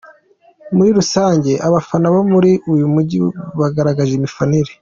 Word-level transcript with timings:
Muri 0.75 0.89
rusange 0.97 1.51
abafana 1.67 2.07
bo 2.13 2.21
muri 2.31 2.51
uyu 2.73 2.85
mujyi 2.93 3.17
bagaragaje 3.59 4.13
imifanire. 4.15 4.71